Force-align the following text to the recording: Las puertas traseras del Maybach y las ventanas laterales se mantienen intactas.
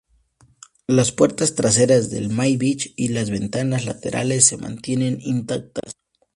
Las 0.87 1.11
puertas 1.11 1.53
traseras 1.53 2.09
del 2.09 2.29
Maybach 2.31 2.87
y 2.95 3.09
las 3.09 3.29
ventanas 3.29 3.85
laterales 3.85 4.45
se 4.47 4.57
mantienen 4.57 5.19
intactas. 5.21 5.93